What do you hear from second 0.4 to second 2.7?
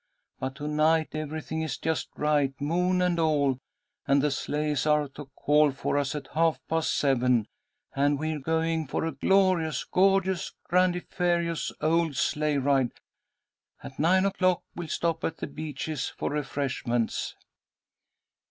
to night everything is just right,